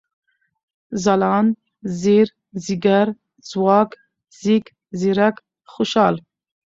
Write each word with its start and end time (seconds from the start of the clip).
ځلاند، 1.03 1.51
ځير، 2.01 2.27
ځيگر، 2.63 3.07
ځواک، 3.49 3.89
ځيږ، 4.41 4.65
ځيرک، 4.99 5.35
خوشال 5.71 6.15